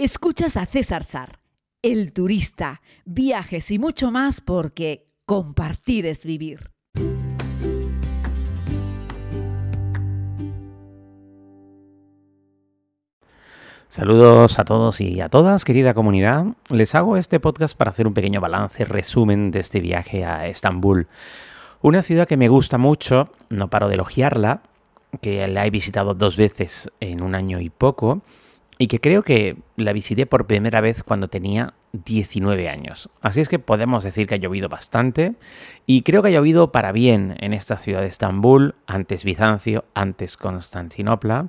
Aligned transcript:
Escuchas 0.00 0.56
a 0.56 0.64
César 0.64 1.02
Sar, 1.02 1.40
el 1.82 2.12
turista, 2.12 2.82
viajes 3.04 3.68
y 3.72 3.80
mucho 3.80 4.12
más 4.12 4.40
porque 4.40 5.08
compartir 5.26 6.06
es 6.06 6.24
vivir. 6.24 6.70
Saludos 13.88 14.60
a 14.60 14.64
todos 14.64 15.00
y 15.00 15.20
a 15.20 15.28
todas, 15.28 15.64
querida 15.64 15.94
comunidad. 15.94 16.44
Les 16.68 16.94
hago 16.94 17.16
este 17.16 17.40
podcast 17.40 17.76
para 17.76 17.90
hacer 17.90 18.06
un 18.06 18.14
pequeño 18.14 18.40
balance, 18.40 18.84
resumen 18.84 19.50
de 19.50 19.58
este 19.58 19.80
viaje 19.80 20.24
a 20.24 20.46
Estambul. 20.46 21.08
Una 21.82 22.02
ciudad 22.02 22.28
que 22.28 22.36
me 22.36 22.46
gusta 22.46 22.78
mucho, 22.78 23.32
no 23.48 23.68
paro 23.68 23.88
de 23.88 23.94
elogiarla, 23.94 24.62
que 25.20 25.48
la 25.48 25.66
he 25.66 25.70
visitado 25.70 26.14
dos 26.14 26.36
veces 26.36 26.88
en 27.00 27.20
un 27.20 27.34
año 27.34 27.58
y 27.58 27.68
poco 27.68 28.22
y 28.78 28.86
que 28.86 29.00
creo 29.00 29.22
que 29.22 29.56
la 29.76 29.92
visité 29.92 30.24
por 30.24 30.46
primera 30.46 30.80
vez 30.80 31.02
cuando 31.02 31.28
tenía 31.28 31.74
19 31.92 32.68
años. 32.68 33.10
Así 33.20 33.40
es 33.40 33.48
que 33.48 33.58
podemos 33.58 34.04
decir 34.04 34.26
que 34.26 34.36
ha 34.36 34.38
llovido 34.38 34.68
bastante 34.68 35.34
y 35.84 36.02
creo 36.02 36.22
que 36.22 36.28
ha 36.28 36.32
llovido 36.32 36.70
para 36.70 36.92
bien 36.92 37.36
en 37.40 37.52
esta 37.52 37.76
ciudad 37.76 38.02
de 38.02 38.06
Estambul, 38.06 38.76
antes 38.86 39.24
Bizancio, 39.24 39.84
antes 39.94 40.36
Constantinopla, 40.36 41.48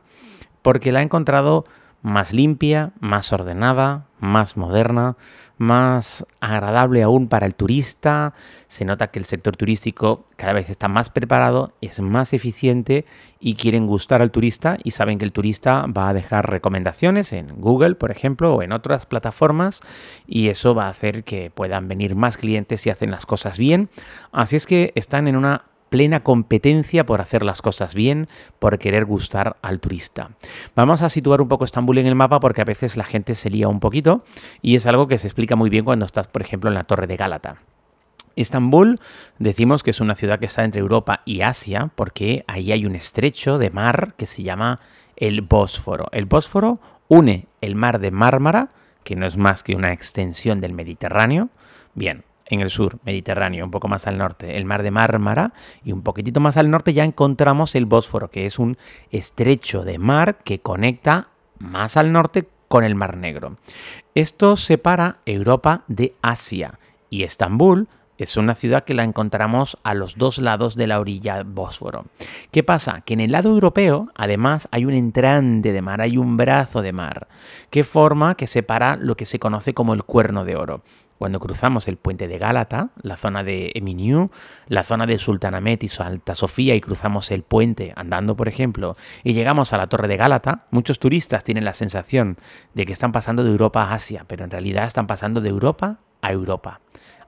porque 0.64 0.92
la 0.92 1.02
he 1.02 1.04
encontrado 1.04 1.66
más 2.02 2.34
limpia, 2.34 2.92
más 3.00 3.34
ordenada, 3.34 4.06
más 4.20 4.58
moderna, 4.58 5.18
más 5.58 6.26
agradable 6.40 7.04
aún 7.04 7.28
para 7.28 7.46
el 7.46 7.54
turista. 7.56 8.34
Se 8.68 8.86
nota 8.86 9.08
que 9.08 9.20
el 9.20 9.26
sector 9.26 9.58
turístico 9.58 10.26
cada 10.38 10.54
vez 10.54 10.70
está 10.70 10.88
más 10.88 11.10
preparado, 11.10 11.74
es 11.82 12.00
más 12.00 12.34
eficiente 12.34 13.06
y 13.40 13.56
quieren 13.56 13.86
gustar 13.86 14.22
al 14.22 14.32
turista 14.32 14.78
y 14.84 14.92
saben 14.92 15.20
que 15.20 15.26
el 15.26 15.34
turista 15.34 15.86
va 15.86 16.10
a 16.10 16.14
dejar 16.14 16.50
recomendaciones 16.50 17.34
en 17.34 17.60
Google, 17.60 17.96
por 17.96 18.12
ejemplo, 18.12 18.56
o 18.56 18.64
en 18.64 18.72
otras 18.72 19.06
plataformas 19.06 19.82
y 20.26 20.48
eso 20.48 20.74
va 20.74 20.86
a 20.86 20.90
hacer 20.90 21.24
que 21.24 21.52
puedan 21.52 21.88
venir 21.88 22.16
más 22.16 22.38
clientes 22.38 22.82
si 22.82 22.90
hacen 22.90 23.12
las 23.12 23.26
cosas 23.26 23.58
bien. 23.58 23.90
Así 24.32 24.56
es 24.56 24.66
que 24.66 24.94
están 24.96 25.28
en 25.28 25.36
una 25.36 25.66
plena 25.90 26.22
competencia 26.22 27.06
por 27.06 27.22
hacer 27.22 27.44
las 27.44 27.62
cosas 27.62 27.94
bien, 27.94 28.28
por 28.60 28.80
querer 28.80 29.06
gustar 29.06 29.58
al 29.62 29.80
turista. 29.80 30.32
Vamos 30.76 31.02
a 31.02 31.10
situar 31.10 31.42
un 31.42 31.48
poco 31.48 31.66
Estambul 31.66 31.98
en 31.98 32.08
el 32.08 32.16
mapa 32.16 32.40
porque 32.40 32.62
a 32.62 32.66
veces 32.66 32.98
la 32.98 33.04
gente 33.04 33.36
se 33.36 33.50
lía 33.50 33.68
un 33.68 33.80
poquito 33.80 34.24
y 34.62 34.76
es 34.76 34.86
algo 34.86 35.08
que 35.08 35.18
se 35.18 35.28
explica 35.28 35.56
muy 35.56 35.70
bien 35.70 35.86
cuando 35.86 36.06
estás, 36.06 36.28
por 36.28 36.42
ejemplo, 36.42 36.70
en 36.70 36.76
la 36.76 36.84
Torre 36.84 37.08
de 37.08 37.18
Gálata. 37.18 37.58
Estambul 38.36 38.96
decimos 39.38 39.84
que 39.84 39.92
es 39.92 40.00
una 40.00 40.16
ciudad 40.16 40.40
que 40.40 40.46
está 40.46 40.64
entre 40.64 40.82
Europa 40.82 41.22
y 41.26 41.42
Asia 41.42 41.92
porque 41.96 42.46
ahí 42.48 42.72
hay 42.72 42.86
un 42.86 42.96
estrecho 42.96 43.58
de 43.58 43.70
mar 43.70 44.14
que 44.18 44.26
se 44.26 44.44
llama 44.44 44.80
el 45.18 45.42
Bósforo. 45.42 46.08
El 46.12 46.26
Bósforo 46.26 46.80
une 47.08 47.48
el 47.62 47.76
mar 47.76 48.00
de 48.00 48.12
Mármara, 48.12 48.70
que 49.04 49.16
no 49.16 49.26
es 49.26 49.38
más 49.38 49.64
que 49.64 49.76
una 49.76 49.92
extensión 49.92 50.62
del 50.62 50.74
Mediterráneo, 50.74 51.50
bien, 51.96 52.24
en 52.50 52.60
el 52.62 52.70
sur, 52.70 53.00
Mediterráneo, 53.04 53.64
un 53.64 53.72
poco 53.72 53.88
más 53.88 54.08
al 54.08 54.18
norte, 54.18 54.58
el 54.58 54.66
mar 54.66 54.84
de 54.84 54.92
Mármara, 54.92 55.54
y 55.84 55.92
un 55.92 56.02
poquitito 56.02 56.40
más 56.40 56.58
al 56.58 56.70
norte 56.70 56.94
ya 56.94 57.04
encontramos 57.04 57.76
el 57.76 57.86
Bósforo, 57.86 58.30
que 58.30 58.46
es 58.46 58.60
un 58.60 58.78
estrecho 59.12 59.84
de 59.84 60.00
mar 60.00 60.40
que 60.44 60.60
conecta 60.60 61.30
más 61.60 61.96
al 61.96 62.12
norte 62.12 62.48
con 62.68 62.84
el 62.84 62.96
Mar 62.96 63.18
Negro. 63.18 63.56
Esto 64.16 64.56
separa 64.58 65.18
Europa 65.26 65.84
de 65.88 66.14
Asia 66.22 66.80
y 67.10 67.24
Estambul 67.24 67.88
es 68.18 68.36
una 68.36 68.54
ciudad 68.54 68.84
que 68.84 68.94
la 68.94 69.06
encontramos 69.06 69.78
a 69.84 69.94
los 69.94 70.18
dos 70.18 70.40
lados 70.40 70.76
de 70.76 70.88
la 70.88 71.00
orilla 71.00 71.44
Bósforo. 71.44 72.06
¿Qué 72.52 72.64
pasa? 72.64 73.02
Que 73.02 73.14
en 73.14 73.22
el 73.22 73.32
lado 73.32 73.50
europeo, 73.50 74.10
además, 74.14 74.68
hay 74.72 74.84
un 74.84 74.94
entrante 74.94 75.72
de 75.72 75.82
mar, 75.82 76.02
hay 76.02 76.18
un 76.18 76.36
brazo 76.36 76.82
de 76.82 76.92
mar, 76.92 77.30
que 77.70 77.86
forma 77.86 78.36
que 78.36 78.46
separa 78.46 78.98
lo 78.98 79.16
que 79.16 79.26
se 79.26 79.40
conoce 79.40 79.74
como 79.74 79.94
el 79.94 80.04
Cuerno 80.04 80.44
de 80.44 80.58
Oro 80.58 80.82
cuando 81.20 81.42
cruzamos 81.42 81.90
el 81.90 81.98
puente 81.98 82.30
de 82.30 82.38
Gálata, 82.38 82.92
la 83.02 83.18
zona 83.18 83.44
de 83.44 83.74
Eminiu, 83.76 84.30
la 84.68 84.86
zona 84.86 85.06
de 85.06 85.20
Sultanamet 85.20 85.84
y 85.84 85.90
Alta 86.00 86.34
Sofía 86.34 86.76
y 86.76 86.82
cruzamos 86.82 87.30
el 87.30 87.44
puente 87.44 87.92
andando, 87.98 88.38
por 88.38 88.48
ejemplo, 88.48 88.96
y 89.24 89.34
llegamos 89.34 89.74
a 89.74 89.78
la 89.78 89.88
Torre 89.88 90.08
de 90.08 90.16
Gálata, 90.16 90.66
muchos 90.72 90.98
turistas 90.98 91.44
tienen 91.44 91.66
la 91.66 91.74
sensación 91.74 92.38
de 92.74 92.86
que 92.86 92.94
están 92.94 93.12
pasando 93.12 93.44
de 93.44 93.52
Europa 93.52 93.84
a 93.84 93.94
Asia, 93.96 94.24
pero 94.28 94.46
en 94.46 94.50
realidad 94.50 94.86
están 94.86 95.08
pasando 95.08 95.42
de 95.42 95.50
Europa 95.50 96.00
a 96.22 96.32
Europa. 96.32 96.80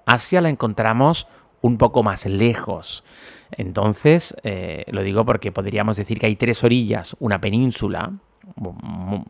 Asia 0.05 0.39
la 0.39 0.47
encontramos 0.47 1.27
un 1.59 1.77
poco 1.77 2.01
más 2.01 2.25
lejos. 2.25 3.03
Entonces, 3.51 4.37
eh, 4.43 4.85
lo 4.87 5.03
digo 5.03 5.25
porque 5.25 5.51
podríamos 5.51 5.97
decir 5.97 6.17
que 6.17 6.27
hay 6.27 6.37
tres 6.37 6.63
orillas, 6.63 7.17
una 7.19 7.41
península, 7.41 8.13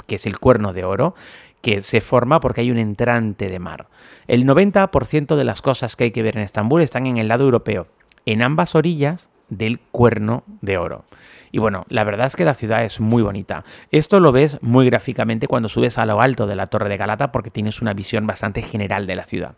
que 0.08 0.16
es 0.16 0.26
el 0.26 0.40
cuerno 0.40 0.74
de 0.74 0.84
oro, 0.84 1.16
que 1.62 1.82
se 1.82 2.02
forma 2.02 2.40
porque 2.40 2.62
hay 2.62 2.72
un 2.72 2.78
entrante 2.78 3.48
de 3.48 3.60
mar. 3.60 3.88
El 4.28 4.46
90% 4.46 5.36
de 5.36 5.44
las 5.44 5.62
cosas 5.62 5.96
que 5.96 6.06
hay 6.06 6.12
que 6.12 6.24
ver 6.24 6.38
en 6.38 6.44
Estambul 6.44 6.82
están 6.82 7.06
en 7.08 7.18
el 7.18 7.28
lado 7.28 7.44
europeo, 7.46 7.88
en 8.26 8.42
ambas 8.42 8.76
orillas 8.76 9.30
del 9.52 9.80
cuerno 9.80 10.44
de 10.62 10.80
oro. 10.80 11.06
Y 11.52 11.60
bueno, 11.60 11.86
la 11.90 12.04
verdad 12.04 12.28
es 12.28 12.36
que 12.36 12.46
la 12.46 12.54
ciudad 12.54 12.84
es 12.84 13.00
muy 13.00 13.22
bonita. 13.22 13.64
Esto 13.92 14.20
lo 14.20 14.32
ves 14.32 14.58
muy 14.62 14.86
gráficamente 14.86 15.48
cuando 15.48 15.70
subes 15.70 15.98
a 15.98 16.06
lo 16.06 16.22
alto 16.22 16.48
de 16.48 16.56
la 16.56 16.68
Torre 16.68 16.90
de 16.90 16.98
Galata 16.98 17.32
porque 17.32 17.52
tienes 17.52 17.82
una 17.82 17.94
visión 17.94 18.26
bastante 18.26 18.62
general 18.62 19.06
de 19.06 19.16
la 19.16 19.26
ciudad. 19.26 19.56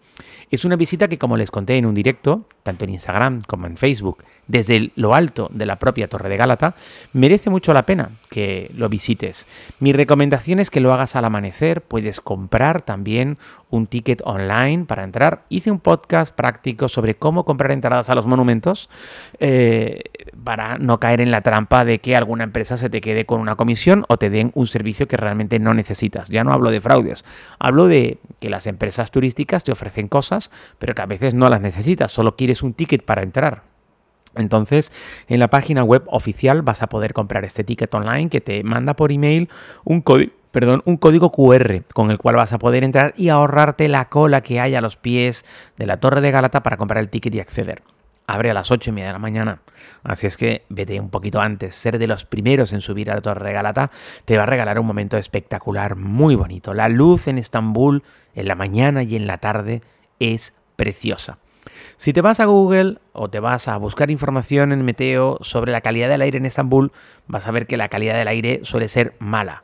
Es 0.49 0.65
una 0.65 0.75
visita 0.75 1.07
que, 1.07 1.19
como 1.19 1.37
les 1.37 1.51
conté 1.51 1.77
en 1.77 1.85
un 1.85 1.93
directo, 1.93 2.47
tanto 2.63 2.85
en 2.85 2.91
Instagram 2.91 3.41
como 3.41 3.67
en 3.67 3.77
Facebook, 3.77 4.23
desde 4.47 4.91
lo 4.95 5.13
alto 5.13 5.49
de 5.53 5.65
la 5.65 5.79
propia 5.79 6.07
Torre 6.07 6.29
de 6.29 6.37
Galata, 6.37 6.75
merece 7.13 7.49
mucho 7.49 7.73
la 7.73 7.85
pena 7.85 8.11
que 8.29 8.71
lo 8.75 8.89
visites. 8.89 9.47
Mi 9.79 9.93
recomendación 9.93 10.59
es 10.59 10.69
que 10.69 10.79
lo 10.79 10.93
hagas 10.93 11.15
al 11.15 11.25
amanecer. 11.25 11.81
Puedes 11.81 12.19
comprar 12.19 12.81
también 12.81 13.37
un 13.69 13.87
ticket 13.87 14.21
online 14.25 14.85
para 14.85 15.03
entrar. 15.03 15.43
Hice 15.49 15.71
un 15.71 15.79
podcast 15.79 16.35
práctico 16.35 16.87
sobre 16.87 17.15
cómo 17.15 17.45
comprar 17.45 17.71
entradas 17.71 18.09
a 18.09 18.15
los 18.15 18.25
monumentos 18.25 18.89
eh, 19.39 19.82
para 20.43 20.77
no 20.77 20.99
caer 20.99 21.21
en 21.21 21.31
la 21.31 21.41
trampa 21.41 21.85
de 21.85 21.99
que 21.99 22.15
alguna 22.15 22.43
empresa 22.43 22.77
se 22.77 22.89
te 22.89 23.01
quede 23.01 23.25
con 23.25 23.39
una 23.39 23.55
comisión 23.55 24.05
o 24.09 24.17
te 24.17 24.29
den 24.29 24.51
un 24.55 24.67
servicio 24.67 25.07
que 25.07 25.17
realmente 25.17 25.59
no 25.59 25.73
necesitas. 25.73 26.29
Ya 26.29 26.43
no 26.43 26.53
hablo 26.53 26.71
de 26.71 26.81
fraudes, 26.81 27.23
hablo 27.59 27.87
de 27.87 28.17
que 28.39 28.49
las 28.49 28.67
empresas 28.67 29.11
turísticas 29.11 29.63
te 29.63 29.71
ofrecen 29.71 30.07
cosas, 30.07 30.51
pero 30.79 30.95
que 30.95 31.01
a 31.01 31.05
veces 31.05 31.33
no 31.33 31.49
las 31.49 31.61
necesitas, 31.61 32.11
solo 32.11 32.35
quieres 32.35 32.63
un 32.63 32.73
ticket 32.73 33.03
para 33.03 33.23
entrar. 33.23 33.63
Entonces, 34.35 34.91
en 35.27 35.39
la 35.39 35.49
página 35.49 35.83
web 35.83 36.03
oficial 36.07 36.61
vas 36.63 36.81
a 36.81 36.87
poder 36.87 37.13
comprar 37.13 37.45
este 37.45 37.63
ticket 37.63 37.93
online 37.93 38.29
que 38.29 38.41
te 38.41 38.63
manda 38.63 38.95
por 38.95 39.11
email 39.11 39.49
un 39.83 40.01
código 40.01 40.31
perdón, 40.51 40.83
un 40.85 40.97
código 40.97 41.31
QR 41.31 41.81
con 41.95 42.11
el 42.11 42.19
cual 42.19 42.35
vas 42.35 42.53
a 42.53 42.59
poder 42.59 42.83
entrar 42.83 43.15
y 43.17 43.29
ahorrarte 43.29 43.87
la 43.89 44.09
cola 44.09 44.41
que 44.41 44.59
hay 44.59 44.75
a 44.75 44.81
los 44.81 44.97
pies 44.97 45.45
de 45.77 45.87
la 45.87 45.99
Torre 45.99 46.21
de 46.21 46.29
Galata 46.29 46.61
para 46.61 46.77
comprar 46.77 47.01
el 47.01 47.09
ticket 47.09 47.33
y 47.33 47.39
acceder 47.39 47.81
abre 48.27 48.51
a 48.51 48.53
las 48.53 48.71
8 48.71 48.89
y 48.89 48.93
media 48.93 49.07
de 49.07 49.13
la 49.13 49.19
mañana. 49.19 49.61
Así 50.03 50.27
es 50.27 50.37
que 50.37 50.65
vete 50.69 50.99
un 50.99 51.09
poquito 51.09 51.41
antes. 51.41 51.75
Ser 51.75 51.99
de 51.99 52.07
los 52.07 52.25
primeros 52.25 52.73
en 52.73 52.81
subir 52.81 53.11
a 53.11 53.15
la 53.15 53.21
Torre 53.21 53.47
de 53.47 53.53
Galata 53.53 53.91
te 54.25 54.37
va 54.37 54.43
a 54.43 54.47
regalar 54.47 54.79
un 54.79 54.85
momento 54.85 55.17
espectacular, 55.17 55.95
muy 55.95 56.35
bonito. 56.35 56.73
La 56.73 56.89
luz 56.89 57.27
en 57.27 57.37
Estambul, 57.37 58.03
en 58.35 58.47
la 58.47 58.55
mañana 58.55 59.03
y 59.03 59.15
en 59.15 59.27
la 59.27 59.37
tarde, 59.37 59.81
es 60.19 60.53
preciosa. 60.75 61.37
Si 61.97 62.13
te 62.13 62.21
vas 62.21 62.39
a 62.39 62.45
Google 62.45 62.99
o 63.13 63.29
te 63.29 63.39
vas 63.39 63.67
a 63.67 63.77
buscar 63.77 64.11
información 64.11 64.71
en 64.71 64.83
Meteo 64.83 65.37
sobre 65.41 65.71
la 65.71 65.81
calidad 65.81 66.09
del 66.09 66.21
aire 66.21 66.37
en 66.37 66.45
Estambul, 66.45 66.91
vas 67.27 67.47
a 67.47 67.51
ver 67.51 67.67
que 67.67 67.77
la 67.77 67.89
calidad 67.89 68.15
del 68.15 68.27
aire 68.27 68.61
suele 68.63 68.89
ser 68.89 69.15
mala. 69.19 69.63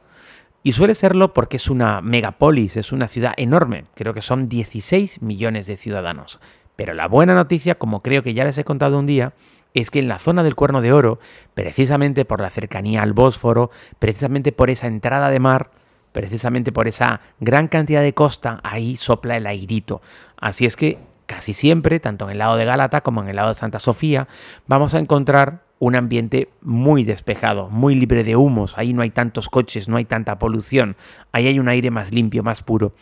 Y 0.62 0.74
suele 0.74 0.96
serlo 0.96 1.34
porque 1.34 1.58
es 1.58 1.69
una 1.69 2.02
megapolis, 2.02 2.78
es 2.78 2.92
una 2.92 3.08
ciudad 3.08 3.34
enorme, 3.38 3.86
creo 3.96 4.14
que 4.14 4.22
son 4.22 4.50
16 4.50 5.22
millones 5.22 5.68
de 5.68 5.78
ciudadanos. 5.78 6.40
Pero 6.80 6.94
la 6.94 7.10
buena 7.10 7.36
noticia, 7.36 7.76
como 7.76 8.02
creo 8.02 8.24
que 8.24 8.34
ya 8.34 8.46
les 8.46 8.58
he 8.58 8.64
contado 8.64 9.00
un 9.00 9.06
día, 9.06 9.34
es 9.74 9.92
que 9.92 10.00
en 10.00 10.08
la 10.08 10.18
zona 10.18 10.44
del 10.44 10.56
Cuerno 10.56 10.80
de 10.80 10.94
Oro, 10.94 11.20
precisamente 11.54 12.24
por 12.24 12.40
la 12.40 12.50
cercanía 12.50 13.04
al 13.04 13.12
Bósforo, 13.12 13.70
precisamente 14.00 14.54
por 14.54 14.70
esa 14.70 14.88
entrada 14.88 15.30
de 15.30 15.42
mar, 15.42 15.72
precisamente 16.14 16.72
por 16.72 16.88
esa 16.88 17.20
gran 17.42 17.68
cantidad 17.68 18.02
de 18.02 18.14
costa, 18.14 18.62
ahí 18.64 18.96
sopla 18.96 19.36
el 19.36 19.46
airito. 19.46 20.02
Así 20.38 20.66
es 20.66 20.78
que 20.78 21.00
casi 21.26 21.52
siempre, 21.52 22.00
tanto 22.00 22.24
en 22.24 22.31
el 22.31 22.38
lado 22.38 22.56
de 22.56 22.64
Gálata 22.64 23.02
como 23.02 23.22
en 23.24 23.28
el 23.28 23.36
lado 23.36 23.50
de 23.50 23.56
Santa 23.56 23.80
Sofía, 23.80 24.30
vamos 24.66 24.94
a 24.94 25.00
encontrar 25.00 25.66
un 25.80 25.98
ambiente 25.98 26.48
muy 26.62 27.04
despejado, 27.04 27.68
muy 27.70 27.94
libre 27.94 28.24
de 28.24 28.38
humos, 28.38 28.78
ahí 28.78 28.94
no 28.94 29.02
hay 29.02 29.10
tantos 29.10 29.50
coches, 29.50 29.90
no 29.90 29.98
hay 29.98 30.06
tanta 30.06 30.40
polución, 30.40 30.96
ahí 31.34 31.48
hay 31.48 31.60
un 31.60 31.68
aire 31.68 31.92
más 31.92 32.14
limpio, 32.14 32.42
más 32.42 32.64
puro. 32.64 32.94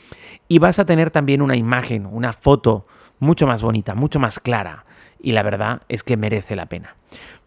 Y 0.47 0.57
vas 0.57 0.79
a 0.79 0.85
tener 0.87 1.11
también 1.11 1.43
una 1.43 1.55
imagen, 1.55 2.07
una 2.07 2.33
foto 2.33 2.87
mucho 3.19 3.47
más 3.47 3.61
bonita, 3.61 3.95
mucho 3.95 4.19
más 4.19 4.39
clara. 4.39 4.83
Y 5.19 5.31
la 5.31 5.43
verdad 5.43 5.81
es 5.89 6.03
que 6.03 6.17
merece 6.17 6.55
la 6.55 6.67
pena. 6.67 6.95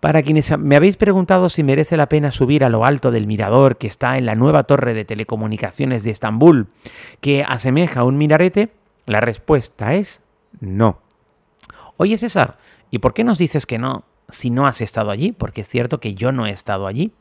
Para 0.00 0.22
quienes 0.22 0.56
me 0.58 0.76
habéis 0.76 0.96
preguntado 0.96 1.48
si 1.48 1.62
merece 1.62 1.96
la 1.96 2.08
pena 2.08 2.30
subir 2.30 2.64
a 2.64 2.68
lo 2.68 2.84
alto 2.84 3.10
del 3.10 3.26
mirador 3.26 3.76
que 3.76 3.86
está 3.86 4.18
en 4.18 4.26
la 4.26 4.34
nueva 4.34 4.64
torre 4.64 4.94
de 4.94 5.04
telecomunicaciones 5.04 6.02
de 6.02 6.10
Estambul, 6.10 6.68
que 7.20 7.44
asemeja 7.46 8.00
a 8.00 8.04
un 8.04 8.18
minarete, 8.18 8.70
la 9.06 9.20
respuesta 9.20 9.94
es 9.94 10.22
no. 10.58 11.00
Oye 11.96 12.16
César, 12.16 12.56
¿y 12.90 12.98
por 12.98 13.12
qué 13.12 13.24
nos 13.24 13.38
dices 13.38 13.66
que 13.66 13.78
no? 13.78 14.04
si 14.32 14.50
no 14.50 14.66
has 14.66 14.80
estado 14.80 15.10
allí, 15.10 15.32
porque 15.32 15.62
es 15.62 15.68
cierto 15.68 16.00
que 16.00 16.14
yo 16.14 16.32
no 16.32 16.46
he 16.46 16.50
estado 16.50 16.86
allí. 16.86 17.12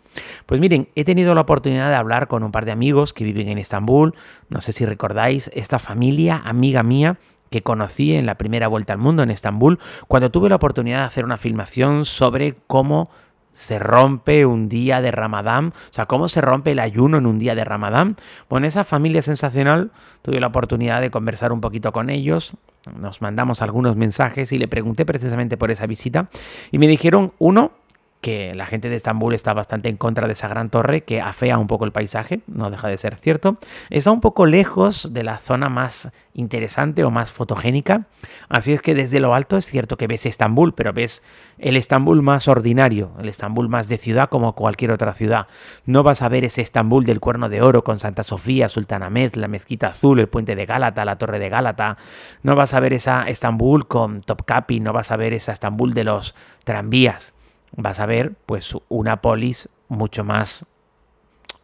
Pues 0.46 0.60
miren, 0.60 0.90
he 0.96 1.04
tenido 1.04 1.36
la 1.36 1.42
oportunidad 1.42 1.90
de 1.90 1.96
hablar 1.96 2.28
con 2.28 2.44
un 2.44 2.52
par 2.52 2.66
de 2.66 2.72
amigos 2.72 3.14
que 3.14 3.24
viven 3.24 3.50
en 3.50 3.58
Estambul. 3.58 4.14
No 4.50 4.62
sé 4.62 4.74
si 4.74 4.86
recordáis 4.86 5.52
esta 5.54 5.80
familia, 5.80 6.42
amiga 6.44 6.84
mía, 6.84 7.18
que 7.50 7.64
conocí 7.64 8.16
en 8.16 8.26
la 8.26 8.36
primera 8.36 8.68
vuelta 8.68 8.94
al 8.94 9.00
mundo 9.00 9.24
en 9.24 9.32
Estambul, 9.32 9.80
cuando 10.08 10.32
tuve 10.32 10.50
la 10.50 10.56
oportunidad 10.56 11.00
de 11.00 11.06
hacer 11.06 11.26
una 11.26 11.38
filmación 11.38 12.06
sobre 12.06 12.58
cómo 12.68 13.10
se 13.52 13.80
rompe 13.80 14.46
un 14.46 14.70
día 14.70 15.02
de 15.02 15.12
Ramadán, 15.12 15.68
o 15.68 15.94
sea, 15.94 16.06
cómo 16.06 16.28
se 16.28 16.42
rompe 16.42 16.72
el 16.72 16.80
ayuno 16.80 17.18
en 17.18 17.26
un 17.26 17.40
día 17.40 17.56
de 17.56 17.64
Ramadán. 17.64 18.16
Bueno, 18.50 18.68
esa 18.68 18.84
familia 18.84 19.22
sensacional, 19.22 19.92
tuve 20.22 20.40
la 20.40 20.48
oportunidad 20.48 21.02
de 21.02 21.12
conversar 21.12 21.52
un 21.52 21.62
poquito 21.62 21.92
con 21.92 22.10
ellos, 22.10 22.54
nos 22.96 23.22
mandamos 23.22 23.62
algunos 23.62 23.96
mensajes 23.96 24.52
y 24.52 24.58
le 24.58 24.68
pregunté 24.68 25.06
precisamente 25.06 25.58
por 25.58 25.72
esa 25.72 25.86
visita 25.86 26.30
y 26.72 26.78
me 26.78 26.88
dijeron, 26.88 27.34
uno, 27.40 27.72
que 28.22 28.54
la 28.54 28.66
gente 28.66 28.90
de 28.90 28.96
Estambul 28.96 29.34
está 29.34 29.54
bastante 29.54 29.88
en 29.88 29.96
contra 29.96 30.28
de 30.28 30.34
esa 30.34 30.48
gran 30.48 30.70
torre 30.70 31.02
que 31.02 31.22
afea 31.22 31.58
un 31.58 31.68
poco 31.68 31.86
el 31.86 31.92
paisaje, 31.92 32.42
no 32.48 32.70
deja 32.70 32.88
de 32.90 32.98
ser 32.98 33.16
cierto. 33.16 33.58
Está 33.90 34.12
un 34.12 34.20
poco 34.20 34.46
lejos 34.46 35.14
de 35.14 35.24
la 35.24 35.38
zona 35.38 35.70
más 35.70 36.12
interesante 36.34 37.04
o 37.04 37.12
más 37.12 37.32
fotogénica, 37.32 38.02
así 38.50 38.74
es 38.74 38.82
que 38.82 38.94
desde 38.96 39.20
lo 39.20 39.34
alto 39.34 39.58
es 39.58 39.66
cierto 39.66 39.98
que 39.98 40.08
ves 40.08 40.26
Estambul, 40.26 40.74
pero 40.74 40.94
ves 40.94 41.24
el 41.58 41.78
Estambul 41.78 42.22
más 42.22 42.48
ordinario, 42.48 43.12
el 43.20 43.30
Estambul 43.30 43.70
más 43.70 43.88
de 43.88 43.98
ciudad 43.98 44.30
como 44.30 44.54
cualquier 44.54 44.92
otra 44.92 45.14
ciudad. 45.14 45.48
No 45.86 46.04
vas 46.04 46.22
a 46.22 46.30
ver 46.30 46.46
ese 46.46 46.62
Estambul 46.62 47.06
del 47.06 47.20
Cuerno 47.20 47.50
de 47.50 47.62
Oro 47.62 47.84
con 47.84 48.00
Santa 48.00 48.24
Sofía, 48.24 48.70
Sultanahmet, 48.70 49.36
la 49.36 49.48
Mezquita 49.48 49.88
Azul, 49.88 50.20
el 50.20 50.30
puente 50.30 50.56
de 50.56 50.66
Gálata, 50.66 51.06
la 51.06 51.18
Torre 51.18 51.40
de 51.40 51.50
Gálata. 51.50 51.98
No 52.44 52.56
vas 52.56 52.74
a 52.74 52.80
ver 52.80 52.94
esa 52.94 53.28
Estambul 53.28 53.88
con 53.88 54.22
Topkapi, 54.22 54.80
no 54.80 54.94
vas 54.94 55.12
a 55.12 55.18
ver 55.18 55.34
esa 55.34 55.52
Estambul 55.52 55.94
de 55.94 56.04
los 56.04 56.36
tranvías 56.64 57.34
vas 57.76 58.00
a 58.00 58.06
ver 58.06 58.34
pues 58.46 58.76
una 58.90 59.22
polis 59.22 59.70
mucho 59.88 60.24
más 60.24 60.66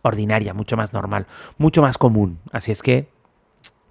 ordinaria, 0.02 0.54
mucho 0.54 0.78
más 0.78 0.94
normal, 0.94 1.26
mucho 1.58 1.82
más 1.82 1.98
común. 1.98 2.40
Así 2.52 2.72
es 2.72 2.82
que, 2.82 3.10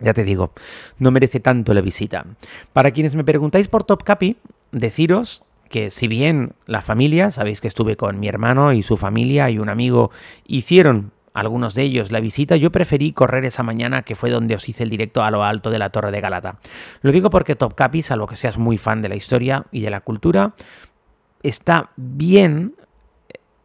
ya 0.01 0.15
te 0.15 0.25
digo, 0.25 0.53
no 0.99 1.11
merece 1.11 1.41
tanto 1.41 1.75
la 1.75 1.81
visita. 1.81 2.27
Para 2.73 2.93
quienes 2.93 3.15
me 3.15 3.25
preguntáis 3.25 3.69
por 3.69 3.85
Topkapi, 3.85 4.37
deciros 4.71 5.43
que 5.71 5.91
si 5.91 6.07
bien 6.07 6.55
la 6.67 6.83
familia, 6.83 7.31
sabéis 7.31 7.61
que 7.61 7.69
estuve 7.69 7.97
con 7.97 8.21
mi 8.21 8.29
hermano 8.29 8.73
y 8.73 8.83
su 8.83 8.97
familia 8.97 9.51
y 9.51 9.59
un 9.59 9.69
amigo, 9.69 10.11
hicieron 10.47 11.13
algunos 11.33 11.75
de 11.75 11.83
ellos 11.83 12.13
la 12.13 12.21
visita, 12.21 12.55
yo 12.55 12.71
preferí 12.71 13.13
correr 13.13 13.45
esa 13.45 13.65
mañana 13.65 14.03
que 14.03 14.15
fue 14.15 14.31
donde 14.31 14.55
os 14.55 14.69
hice 14.69 14.85
el 14.85 14.91
directo 14.91 15.25
a 15.25 15.33
lo 15.33 15.43
alto 15.43 15.71
de 15.71 15.81
la 15.81 15.91
Torre 15.91 16.13
de 16.13 16.21
Galata. 16.21 16.61
Lo 17.03 17.11
digo 17.11 17.29
porque 17.29 17.57
Topkapi, 17.57 18.03
salvo 18.03 18.29
que 18.29 18.37
seas 18.37 18.57
muy 18.57 18.79
fan 18.79 19.03
de 19.03 19.09
la 19.09 19.17
historia 19.17 19.67
y 19.73 19.81
de 19.81 19.91
la 19.91 20.01
cultura, 20.01 20.51
está 21.45 21.91
bien. 21.97 22.75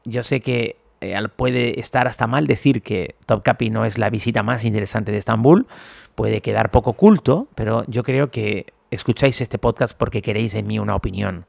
Yo 0.05 0.21
sé 0.21 0.41
que 0.41 0.77
eh, 1.01 1.17
puede 1.35 1.79
estar 1.79 2.07
hasta 2.07 2.27
mal 2.27 2.45
decir 2.45 2.83
que 2.83 3.15
Topkapi 3.25 3.69
no 3.69 3.85
es 3.85 3.97
la 3.97 4.09
visita 4.09 4.43
más 4.43 4.65
interesante 4.65 5.11
de 5.11 5.17
Estambul, 5.17 5.65
puede 6.13 6.41
quedar 6.41 6.71
poco 6.71 6.93
culto, 6.93 7.47
pero 7.55 7.85
yo 7.87 8.03
creo 8.03 8.29
que 8.29 8.73
escucháis 8.91 9.39
este 9.41 9.57
podcast 9.57 9.97
porque 9.97 10.21
queréis 10.21 10.53
en 10.55 10.67
mí 10.67 10.77
una 10.77 10.95
opinión. 10.95 11.45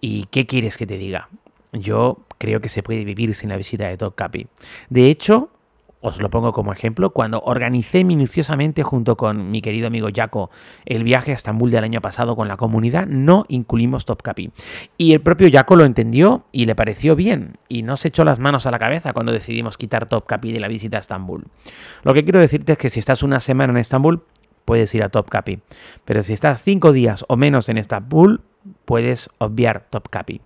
¿Y 0.00 0.26
qué 0.26 0.46
quieres 0.46 0.76
que 0.76 0.86
te 0.86 0.98
diga? 0.98 1.28
Yo 1.72 2.18
creo 2.38 2.60
que 2.60 2.68
se 2.68 2.82
puede 2.82 3.04
vivir 3.04 3.34
sin 3.34 3.48
la 3.48 3.56
visita 3.56 3.88
de 3.88 3.96
Topkapi. 3.96 4.46
De 4.88 5.10
hecho, 5.10 5.50
os 6.06 6.20
lo 6.20 6.30
pongo 6.30 6.52
como 6.52 6.72
ejemplo, 6.72 7.10
cuando 7.10 7.40
organicé 7.40 8.04
minuciosamente 8.04 8.82
junto 8.82 9.16
con 9.16 9.50
mi 9.50 9.60
querido 9.60 9.88
amigo 9.88 10.08
Jaco 10.14 10.50
el 10.84 11.04
viaje 11.04 11.32
a 11.32 11.34
Estambul 11.34 11.70
del 11.70 11.84
año 11.84 12.00
pasado 12.00 12.36
con 12.36 12.48
la 12.48 12.56
comunidad, 12.56 13.06
no 13.06 13.44
incluimos 13.48 14.04
Topkapi. 14.04 14.50
Y 14.98 15.12
el 15.12 15.20
propio 15.20 15.48
Jaco 15.50 15.76
lo 15.76 15.84
entendió 15.84 16.44
y 16.52 16.66
le 16.66 16.74
pareció 16.74 17.16
bien, 17.16 17.58
y 17.68 17.82
no 17.82 17.96
se 17.96 18.08
echó 18.08 18.24
las 18.24 18.38
manos 18.38 18.66
a 18.66 18.70
la 18.70 18.78
cabeza 18.78 19.12
cuando 19.12 19.32
decidimos 19.32 19.76
quitar 19.76 20.08
Topkapi 20.08 20.52
de 20.52 20.60
la 20.60 20.68
visita 20.68 20.96
a 20.96 21.00
Estambul. 21.00 21.44
Lo 22.02 22.14
que 22.14 22.24
quiero 22.24 22.40
decirte 22.40 22.72
es 22.72 22.78
que 22.78 22.90
si 22.90 23.00
estás 23.00 23.22
una 23.22 23.40
semana 23.40 23.72
en 23.72 23.78
Estambul, 23.78 24.22
puedes 24.64 24.94
ir 24.94 25.02
a 25.02 25.08
Topkapi. 25.08 25.60
Pero 26.04 26.22
si 26.22 26.32
estás 26.32 26.62
cinco 26.62 26.92
días 26.92 27.24
o 27.28 27.36
menos 27.36 27.68
en 27.68 27.78
Estambul, 27.78 28.42
puedes 28.84 29.30
obviar 29.38 29.86
Topkapi. 29.90 30.40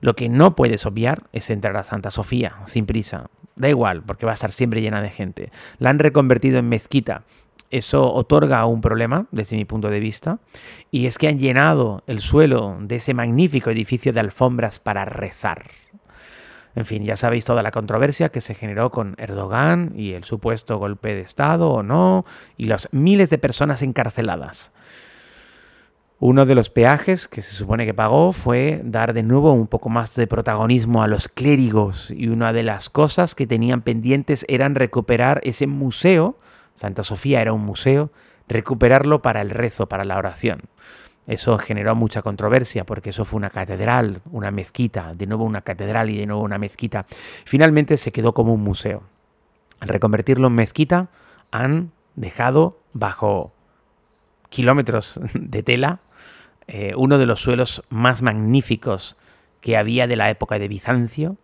Lo 0.00 0.14
que 0.14 0.28
no 0.28 0.54
puedes 0.54 0.86
obviar 0.86 1.24
es 1.32 1.50
entrar 1.50 1.76
a 1.76 1.82
Santa 1.82 2.10
Sofía, 2.10 2.56
sin 2.64 2.86
prisa. 2.86 3.30
Da 3.56 3.68
igual, 3.68 4.02
porque 4.02 4.26
va 4.26 4.32
a 4.32 4.34
estar 4.34 4.52
siempre 4.52 4.82
llena 4.82 5.00
de 5.00 5.10
gente. 5.10 5.50
La 5.78 5.90
han 5.90 5.98
reconvertido 5.98 6.58
en 6.58 6.68
mezquita. 6.68 7.22
Eso 7.70 8.12
otorga 8.12 8.64
un 8.66 8.80
problema 8.80 9.26
desde 9.30 9.56
mi 9.56 9.64
punto 9.64 9.90
de 9.90 10.00
vista. 10.00 10.38
Y 10.90 11.06
es 11.06 11.18
que 11.18 11.28
han 11.28 11.38
llenado 11.38 12.02
el 12.06 12.20
suelo 12.20 12.76
de 12.80 12.96
ese 12.96 13.14
magnífico 13.14 13.70
edificio 13.70 14.12
de 14.12 14.20
alfombras 14.20 14.78
para 14.78 15.04
rezar. 15.04 15.64
En 16.76 16.86
fin, 16.86 17.04
ya 17.04 17.14
sabéis 17.14 17.44
toda 17.44 17.62
la 17.62 17.70
controversia 17.70 18.30
que 18.30 18.40
se 18.40 18.54
generó 18.54 18.90
con 18.90 19.14
Erdogan 19.18 19.92
y 19.94 20.12
el 20.12 20.24
supuesto 20.24 20.78
golpe 20.78 21.14
de 21.14 21.20
Estado 21.20 21.70
o 21.70 21.82
no, 21.84 22.24
y 22.56 22.66
las 22.66 22.88
miles 22.90 23.30
de 23.30 23.38
personas 23.38 23.82
encarceladas. 23.82 24.72
Uno 26.26 26.46
de 26.46 26.54
los 26.54 26.70
peajes 26.70 27.28
que 27.28 27.42
se 27.42 27.54
supone 27.54 27.84
que 27.84 27.92
pagó 27.92 28.32
fue 28.32 28.80
dar 28.82 29.12
de 29.12 29.22
nuevo 29.22 29.52
un 29.52 29.66
poco 29.66 29.90
más 29.90 30.14
de 30.14 30.26
protagonismo 30.26 31.02
a 31.02 31.06
los 31.06 31.28
clérigos 31.28 32.10
y 32.10 32.28
una 32.28 32.54
de 32.54 32.62
las 32.62 32.88
cosas 32.88 33.34
que 33.34 33.46
tenían 33.46 33.82
pendientes 33.82 34.46
eran 34.48 34.74
recuperar 34.74 35.42
ese 35.44 35.66
museo, 35.66 36.38
Santa 36.72 37.02
Sofía 37.02 37.42
era 37.42 37.52
un 37.52 37.60
museo, 37.60 38.10
recuperarlo 38.48 39.20
para 39.20 39.42
el 39.42 39.50
rezo, 39.50 39.86
para 39.86 40.04
la 40.04 40.16
oración. 40.16 40.62
Eso 41.26 41.58
generó 41.58 41.94
mucha 41.94 42.22
controversia 42.22 42.86
porque 42.86 43.10
eso 43.10 43.26
fue 43.26 43.36
una 43.36 43.50
catedral, 43.50 44.22
una 44.32 44.50
mezquita, 44.50 45.12
de 45.14 45.26
nuevo 45.26 45.44
una 45.44 45.60
catedral 45.60 46.08
y 46.08 46.16
de 46.16 46.24
nuevo 46.24 46.40
una 46.40 46.56
mezquita. 46.56 47.04
Finalmente 47.44 47.98
se 47.98 48.12
quedó 48.12 48.32
como 48.32 48.54
un 48.54 48.62
museo. 48.62 49.02
Al 49.78 49.88
reconvertirlo 49.88 50.46
en 50.46 50.54
mezquita 50.54 51.10
han 51.50 51.92
dejado 52.16 52.78
bajo 52.94 53.52
kilómetros 54.48 55.20
de 55.34 55.62
tela 55.62 56.00
eh, 56.66 56.94
uno 56.96 57.18
de 57.18 57.26
los 57.26 57.40
suelos 57.40 57.82
más 57.88 58.22
magníficos 58.22 59.16
que 59.60 59.76
había 59.76 60.06
de 60.06 60.16
la 60.16 60.30
época 60.30 60.58
de 60.58 60.68
Bizancio, 60.68 61.36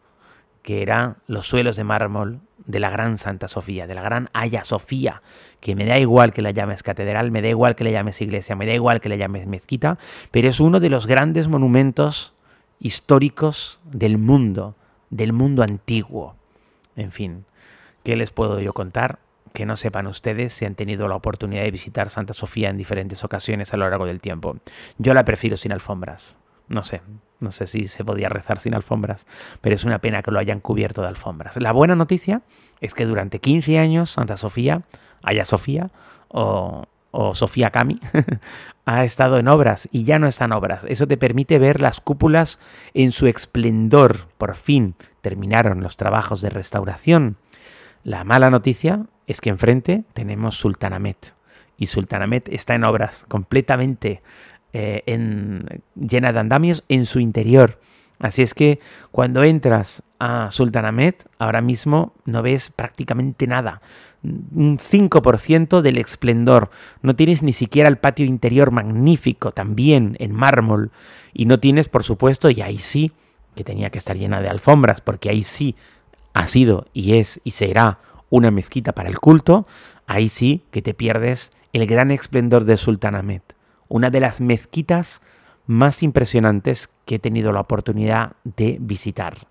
que 0.63 0.83
eran 0.83 1.17
los 1.27 1.47
suelos 1.47 1.77
de 1.77 1.85
mármol 1.85 2.41
de 2.67 2.81
la 2.81 2.91
gran 2.91 3.19
Santa 3.19 3.49
Sofía, 3.49 3.87
de 3.87 3.95
la 3.95 4.03
gran 4.03 4.29
Haya 4.33 4.65
Sofía, 4.65 5.23
que 5.61 5.75
me 5.75 5.87
da 5.87 5.99
igual 5.99 6.33
que 6.33 6.43
la 6.43 6.51
llames 6.51 6.83
catedral, 6.83 7.31
me 7.31 7.43
da 7.43 7.49
igual 7.49 7.75
que 7.75 7.85
la 7.85 7.91
llames 7.91 8.21
iglesia, 8.21 8.57
me 8.57 8.67
da 8.67 8.75
igual 8.75 9.01
que 9.01 9.09
la 9.09 9.17
llames 9.17 9.47
mezquita, 9.47 9.99
pero 10.31 10.49
es 10.49 10.61
uno 10.61 10.81
de 10.81 10.91
los 10.91 11.07
grandes 11.07 11.49
monumentos 11.49 12.35
históricos 12.79 13.81
del 13.85 14.19
mundo, 14.19 14.77
del 15.11 15.33
mundo 15.33 15.63
antiguo. 15.63 16.37
En 16.97 17.13
fin, 17.13 17.45
¿qué 18.05 18.17
les 18.17 18.31
puedo 18.31 18.61
yo 18.61 18.73
contar? 18.73 19.19
Que 19.53 19.67
no 19.67 19.77
sepan 19.77 20.07
ustedes 20.07 20.53
si 20.53 20.65
han 20.65 20.75
tenido 20.75 21.09
la 21.09 21.17
oportunidad 21.17 21.63
de 21.63 21.71
visitar 21.71 22.11
Santa 22.11 22.33
Sofía 22.33 22.71
en 22.71 22.77
diferentes 22.77 23.25
ocasiones 23.25 23.73
a 23.75 23.77
lo 23.77 23.89
largo 23.89 24.07
del 24.07 24.21
tiempo. 24.21 24.57
Yo 24.99 25.15
la 25.15 25.25
prefiero 25.25 25.57
sin 25.57 25.73
alfombras. 25.73 26.37
No 26.69 26.85
sé, 26.85 27.03
no 27.41 27.51
sé 27.51 27.67
si 27.67 27.89
se 27.89 28.05
podía 28.05 28.29
rezar 28.29 28.61
sin 28.61 28.75
alfombras, 28.75 29.27
pero 29.61 29.75
es 29.75 29.85
una 29.85 29.99
pena 29.99 30.23
que 30.23 30.31
lo 30.31 30.39
hayan 30.39 30.61
cubierto 30.61 31.03
de 31.03 31.09
alfombras. 31.09 31.57
La 31.57 31.73
buena 31.73 31.97
noticia 31.97 32.43
es 32.81 32.95
que 32.95 33.07
durante 33.07 33.41
15 33.41 33.79
años 33.79 34.11
Santa 34.11 34.37
Sofía, 34.37 34.83
Haya 35.25 35.45
Sofía 35.45 35.91
o, 36.29 36.87
o 37.11 37.35
Sofía 37.35 37.71
Cami, 37.71 38.01
ha 38.85 39.05
estado 39.05 39.39
en 39.39 39.49
obras 39.49 39.89
y 39.91 40.05
ya 40.05 40.19
no 40.19 40.29
están 40.29 40.53
obras. 40.53 40.85
Eso 40.89 41.09
te 41.09 41.17
permite 41.17 41.59
ver 41.59 41.81
las 41.81 42.01
cúpulas 42.01 42.61
en 42.95 43.11
su 43.11 43.27
esplendor. 43.27 44.29
Por 44.39 44.55
fin 44.55 44.95
terminaron 45.23 45.83
los 45.83 45.97
trabajos 45.97 46.41
de 46.41 46.51
restauración. 46.51 47.37
La 48.03 48.25
mala 48.25 48.51
noticia 48.51 49.07
es 49.31 49.41
que 49.41 49.51
enfrente 49.51 50.05
tenemos 50.13 50.57
Sultanamet. 50.57 51.35
Y 51.77 51.87
Sultanamet 51.87 52.49
está 52.49 52.75
en 52.75 52.85
obras 52.85 53.25
completamente 53.29 54.23
eh, 54.73 55.03
en, 55.07 55.83
llena 55.95 56.33
de 56.33 56.41
andamios 56.41 56.85
en 56.89 57.07
su 57.07 57.21
interior. 57.21 57.81
Así 58.19 58.43
es 58.43 58.53
que 58.53 58.79
cuando 59.13 59.45
entras 59.45 60.03
a 60.19 60.51
Sultanamet, 60.51 61.27
ahora 61.39 61.63
mismo 61.63 62.13
no 62.27 62.43
ves 62.43 62.71
prácticamente 62.71 63.47
nada. 63.47 63.81
Un 64.23 64.79
5% 64.79 65.81
del 65.81 65.97
esplendor. 65.97 66.71
No 67.01 67.17
tienes 67.17 67.43
ni 67.43 67.55
siquiera 67.55 67.89
el 67.89 67.97
patio 67.97 68.27
interior 68.27 68.73
magnífico, 68.73 69.53
también 69.53 70.17
en 70.19 70.35
mármol. 70.35 70.91
Y 71.33 71.47
no 71.47 71.61
tienes, 71.61 71.89
por 71.89 72.03
supuesto, 72.03 72.51
y 72.51 72.61
ahí 72.61 72.79
sí, 72.79 73.13
que 73.55 73.65
tenía 73.65 73.91
que 73.91 73.99
estar 73.99 74.17
llena 74.17 74.43
de 74.43 74.49
alfombras, 74.49 75.01
porque 75.01 75.31
ahí 75.31 75.43
sí 75.43 75.77
ha 76.35 76.47
sido 76.47 76.87
y 76.93 77.17
es 77.19 77.41
y 77.45 77.53
será 77.53 77.99
una 78.31 78.51
mezquita 78.51 78.93
para 78.93 79.09
el 79.09 79.19
culto, 79.19 79.67
ahí 80.07 80.29
sí 80.29 80.65
que 80.71 80.83
te 80.83 80.95
pierdes 80.95 81.53
el 81.73 81.87
gran 81.87 82.11
esplendor 82.11 82.65
de 82.65 82.77
Sultanamet, 82.77 83.57
una 83.89 84.11
de 84.11 84.21
las 84.21 84.41
mezquitas 84.41 85.21
más 85.67 86.03
impresionantes 86.03 86.89
que 87.05 87.17
he 87.17 87.19
tenido 87.19 87.53
la 87.53 87.61
oportunidad 87.61 88.33
de 88.45 88.79
visitar. 88.81 89.47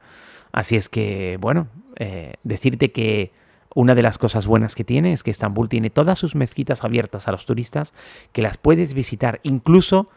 Así 0.51 0.75
es 0.75 0.89
que, 0.89 1.37
bueno, 1.39 1.67
eh, 1.97 2.33
decirte 2.43 2.91
que 2.91 3.31
una 3.75 3.95
de 3.95 4.01
las 4.01 4.17
cosas 4.17 4.47
buenas 4.47 4.75
que 4.75 4.83
tiene 4.83 5.13
es 5.13 5.23
que 5.23 5.31
Estambul 5.31 5.69
tiene 5.69 5.89
todas 5.89 6.17
sus 6.17 6.35
mezquitas 6.35 6.83
abiertas 6.83 7.27
a 7.27 7.31
los 7.31 7.45
turistas, 7.45 7.93
que 8.31 8.41
las 8.41 8.57
puedes 8.57 8.93
visitar 8.93 9.39
incluso 9.43 10.07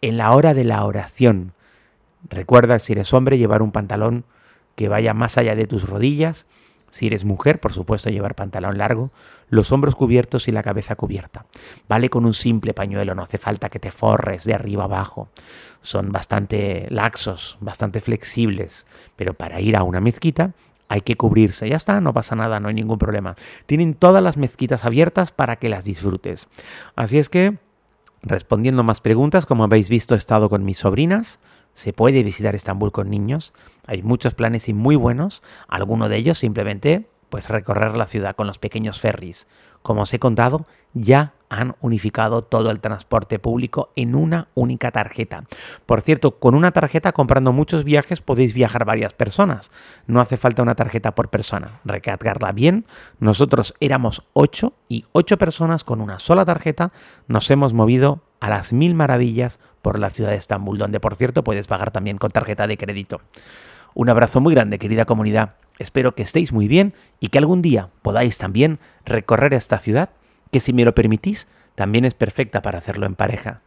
en 0.00 0.16
la 0.16 0.32
hora 0.32 0.54
de 0.54 0.64
la 0.64 0.84
oración. 0.84 1.52
Recuerda, 2.28 2.78
si 2.78 2.92
eres 2.92 3.12
hombre, 3.12 3.38
llevar 3.38 3.62
un 3.62 3.72
pantalón 3.72 4.24
que 4.76 4.88
vaya 4.88 5.12
más 5.12 5.38
allá 5.38 5.56
de 5.56 5.66
tus 5.66 5.88
rodillas. 5.88 6.46
Si 6.90 7.06
eres 7.06 7.24
mujer, 7.24 7.60
por 7.60 7.72
supuesto, 7.72 8.10
llevar 8.10 8.34
pantalón 8.34 8.78
largo, 8.78 9.10
los 9.48 9.72
hombros 9.72 9.94
cubiertos 9.94 10.48
y 10.48 10.52
la 10.52 10.62
cabeza 10.62 10.96
cubierta. 10.96 11.46
Vale 11.88 12.10
con 12.10 12.26
un 12.26 12.34
simple 12.34 12.74
pañuelo, 12.74 13.14
no 13.14 13.22
hace 13.22 13.38
falta 13.38 13.68
que 13.68 13.78
te 13.78 13.90
forres 13.90 14.44
de 14.44 14.54
arriba 14.54 14.84
abajo. 14.84 15.28
Son 15.80 16.12
bastante 16.12 16.86
laxos, 16.90 17.56
bastante 17.60 18.00
flexibles, 18.00 18.86
pero 19.16 19.34
para 19.34 19.60
ir 19.60 19.76
a 19.76 19.82
una 19.82 20.00
mezquita 20.00 20.52
hay 20.90 21.02
que 21.02 21.16
cubrirse. 21.16 21.68
Ya 21.68 21.76
está, 21.76 22.00
no 22.00 22.12
pasa 22.12 22.34
nada, 22.34 22.58
no 22.58 22.68
hay 22.68 22.74
ningún 22.74 22.98
problema. 22.98 23.36
Tienen 23.66 23.94
todas 23.94 24.22
las 24.22 24.36
mezquitas 24.36 24.84
abiertas 24.84 25.30
para 25.30 25.56
que 25.56 25.68
las 25.68 25.84
disfrutes. 25.84 26.48
Así 26.96 27.16
es 27.18 27.28
que, 27.28 27.58
respondiendo 28.22 28.82
más 28.82 29.00
preguntas, 29.00 29.46
como 29.46 29.62
habéis 29.62 29.88
visto, 29.88 30.16
he 30.16 30.18
estado 30.18 30.50
con 30.50 30.64
mis 30.64 30.78
sobrinas. 30.78 31.38
Se 31.74 31.92
puede 31.92 32.22
visitar 32.22 32.54
Estambul 32.54 32.92
con 32.92 33.10
niños. 33.10 33.52
Hay 33.86 34.02
muchos 34.02 34.34
planes 34.34 34.68
y 34.68 34.74
muy 34.74 34.96
buenos. 34.96 35.42
Alguno 35.68 36.08
de 36.08 36.16
ellos 36.16 36.38
simplemente 36.38 37.08
pues 37.30 37.48
recorrer 37.48 37.96
la 37.96 38.06
ciudad 38.06 38.34
con 38.34 38.46
los 38.46 38.58
pequeños 38.58 39.00
ferries. 39.00 39.46
Como 39.82 40.02
os 40.02 40.12
he 40.12 40.18
contado, 40.18 40.66
ya 40.92 41.32
han 41.50 41.74
unificado 41.80 42.42
todo 42.42 42.70
el 42.70 42.80
transporte 42.80 43.38
público 43.38 43.92
en 43.96 44.14
una 44.14 44.48
única 44.54 44.90
tarjeta. 44.92 45.44
Por 45.84 46.00
cierto, 46.00 46.38
con 46.38 46.54
una 46.54 46.70
tarjeta 46.70 47.12
comprando 47.12 47.52
muchos 47.52 47.84
viajes 47.84 48.22
podéis 48.22 48.54
viajar 48.54 48.84
varias 48.84 49.12
personas. 49.12 49.70
No 50.06 50.20
hace 50.20 50.36
falta 50.36 50.62
una 50.62 50.76
tarjeta 50.76 51.14
por 51.14 51.28
persona. 51.28 51.80
Recargarla 51.84 52.52
bien. 52.52 52.86
Nosotros 53.18 53.74
éramos 53.80 54.22
ocho 54.32 54.74
y 54.88 55.04
ocho 55.12 55.36
personas 55.36 55.84
con 55.84 56.00
una 56.00 56.18
sola 56.18 56.44
tarjeta 56.44 56.92
nos 57.26 57.50
hemos 57.50 57.74
movido 57.74 58.22
a 58.40 58.48
las 58.48 58.72
mil 58.72 58.94
maravillas 58.94 59.58
por 59.82 59.98
la 59.98 60.10
ciudad 60.10 60.30
de 60.30 60.36
Estambul, 60.36 60.78
donde 60.78 61.00
por 61.00 61.14
cierto 61.16 61.44
puedes 61.44 61.66
pagar 61.66 61.90
también 61.90 62.18
con 62.18 62.30
tarjeta 62.30 62.66
de 62.66 62.78
crédito. 62.78 63.20
Un 63.94 64.08
abrazo 64.08 64.40
muy 64.40 64.54
grande, 64.54 64.78
querida 64.78 65.04
comunidad. 65.04 65.56
Espero 65.78 66.14
que 66.14 66.22
estéis 66.22 66.52
muy 66.52 66.68
bien 66.68 66.94
y 67.18 67.28
que 67.28 67.38
algún 67.38 67.60
día 67.60 67.88
podáis 68.02 68.38
también 68.38 68.78
recorrer 69.04 69.52
esta 69.52 69.78
ciudad, 69.78 70.10
que 70.50 70.60
si 70.60 70.72
me 70.72 70.84
lo 70.84 70.94
permitís, 70.94 71.48
también 71.74 72.04
es 72.04 72.14
perfecta 72.14 72.62
para 72.62 72.78
hacerlo 72.78 73.06
en 73.06 73.14
pareja. 73.14 73.62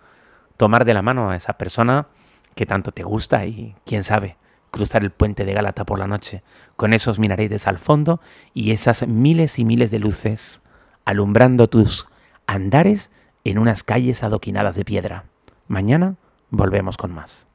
Tomar 0.57 0.85
de 0.85 0.93
la 0.93 1.01
mano 1.01 1.29
a 1.29 1.35
esa 1.35 1.57
persona 1.57 2.07
que 2.55 2.65
tanto 2.65 2.91
te 2.91 3.03
gusta 3.03 3.45
y, 3.45 3.75
quién 3.85 4.03
sabe, 4.03 4.37
cruzar 4.71 5.03
el 5.03 5.11
puente 5.11 5.45
de 5.45 5.53
Gálata 5.53 5.85
por 5.85 5.99
la 5.99 6.07
noche, 6.07 6.43
con 6.75 6.93
esos 6.93 7.19
minaretes 7.19 7.67
al 7.67 7.79
fondo 7.79 8.19
y 8.53 8.71
esas 8.71 9.07
miles 9.07 9.59
y 9.59 9.65
miles 9.65 9.91
de 9.91 9.99
luces 9.99 10.61
alumbrando 11.05 11.67
tus 11.67 12.07
andares 12.47 13.11
en 13.43 13.57
unas 13.57 13.83
calles 13.83 14.23
adoquinadas 14.23 14.75
de 14.75 14.85
piedra. 14.85 15.25
Mañana 15.67 16.15
volvemos 16.49 16.97
con 16.97 17.13
más. 17.13 17.47